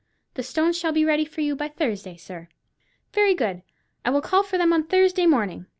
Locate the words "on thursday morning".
4.73-5.67